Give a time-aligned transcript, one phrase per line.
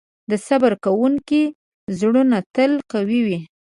[0.29, 1.43] د صبر کوونکي
[1.99, 3.39] زړونه تل قوي وي.